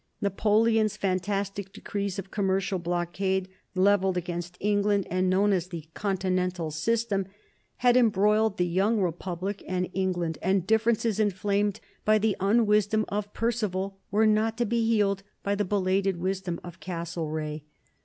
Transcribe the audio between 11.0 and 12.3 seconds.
inflamed by